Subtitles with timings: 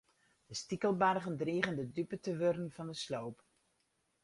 [0.45, 3.37] De stikelbargen drigen de dupe te wurden fan de sloop.